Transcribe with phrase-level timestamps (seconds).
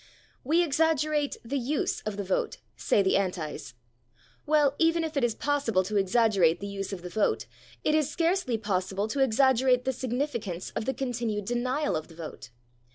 [0.43, 3.75] We exaggerate the use of the vote, say the Antis.
[4.47, 7.45] Well, even if it is possible to exaggerate the use of the vote,
[7.83, 12.49] it is scarcely possible to exaggerate the significance of the continued denial of the vote.